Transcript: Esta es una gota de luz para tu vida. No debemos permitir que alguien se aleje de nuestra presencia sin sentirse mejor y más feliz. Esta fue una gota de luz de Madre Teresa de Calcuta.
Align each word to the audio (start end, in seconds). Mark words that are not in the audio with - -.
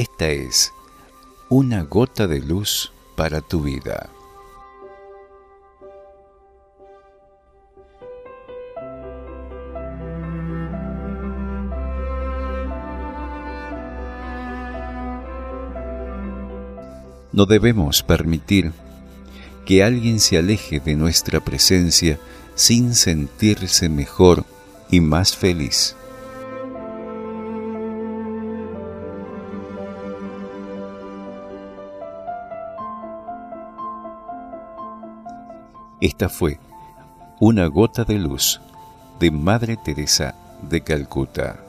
Esta 0.00 0.30
es 0.30 0.72
una 1.50 1.82
gota 1.82 2.26
de 2.26 2.40
luz 2.40 2.90
para 3.16 3.42
tu 3.42 3.64
vida. 3.64 4.08
No 17.32 17.44
debemos 17.44 18.02
permitir 18.02 18.72
que 19.66 19.84
alguien 19.84 20.18
se 20.18 20.38
aleje 20.38 20.80
de 20.80 20.96
nuestra 20.96 21.40
presencia 21.40 22.18
sin 22.54 22.94
sentirse 22.94 23.90
mejor 23.90 24.46
y 24.90 25.00
más 25.00 25.36
feliz. 25.36 25.94
Esta 36.00 36.30
fue 36.30 36.58
una 37.40 37.66
gota 37.66 38.04
de 38.04 38.18
luz 38.18 38.60
de 39.18 39.30
Madre 39.30 39.76
Teresa 39.76 40.34
de 40.62 40.80
Calcuta. 40.80 41.60